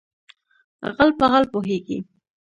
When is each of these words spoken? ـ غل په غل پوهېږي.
ـ 0.47 0.95
غل 0.95 1.11
په 1.19 1.25
غل 1.31 1.45
پوهېږي. 1.53 1.97